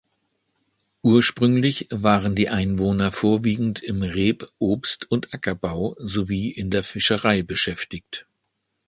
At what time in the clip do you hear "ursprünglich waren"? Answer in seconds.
1.03-2.33